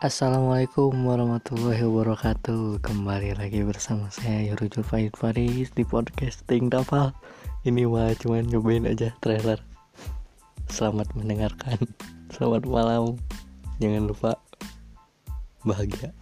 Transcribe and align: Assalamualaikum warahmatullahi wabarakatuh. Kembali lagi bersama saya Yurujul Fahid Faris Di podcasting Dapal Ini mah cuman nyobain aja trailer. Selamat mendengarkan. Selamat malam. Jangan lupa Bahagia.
Assalamualaikum 0.00 0.96
warahmatullahi 1.04 1.84
wabarakatuh. 1.84 2.80
Kembali 2.80 3.36
lagi 3.36 3.60
bersama 3.60 4.08
saya 4.08 4.48
Yurujul 4.48 4.80
Fahid 4.80 5.12
Faris 5.12 5.68
Di 5.76 5.84
podcasting 5.84 6.72
Dapal 6.72 7.12
Ini 7.68 7.84
mah 7.84 8.16
cuman 8.16 8.48
nyobain 8.48 8.88
aja 8.88 9.12
trailer. 9.20 9.60
Selamat 10.72 11.04
mendengarkan. 11.12 11.76
Selamat 12.32 12.64
malam. 12.64 13.20
Jangan 13.76 14.08
lupa 14.08 14.40
Bahagia. 15.68 16.16